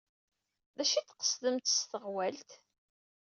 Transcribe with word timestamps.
D 0.75 0.77
acu 0.83 0.95
ay 0.97 1.03
d-tqesdemt 1.03 1.73
s 1.77 1.79
teɣwalt? 1.89 2.51